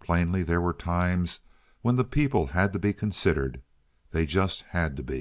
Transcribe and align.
Plainly 0.00 0.44
there 0.44 0.62
were 0.62 0.72
times 0.72 1.40
when 1.82 1.96
the 1.96 2.02
people 2.04 2.46
had 2.46 2.72
to 2.72 2.78
be 2.78 2.94
considered. 2.94 3.60
They 4.12 4.24
just 4.24 4.62
had 4.70 4.96
to 4.96 5.02
be! 5.02 5.16